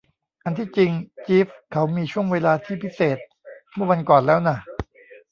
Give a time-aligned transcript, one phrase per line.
[0.43, 0.91] อันที่จริง
[1.27, 3.17] จีฟเขามีช่วงเวลาที่พิเศษ
[3.73, 4.57] เมื่อวันก่อนแล้วน่ะ